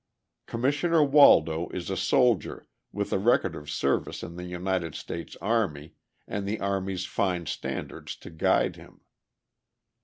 [0.47, 5.93] Commissioner Waldo is a soldier, with a record of service in the United States Army,
[6.27, 9.01] and the Army's fine standards to guide him.